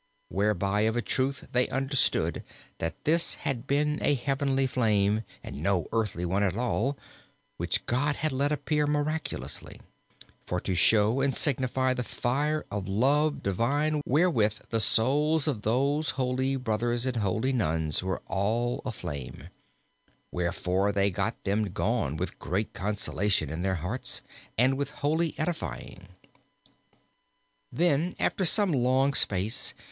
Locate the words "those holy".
15.61-16.55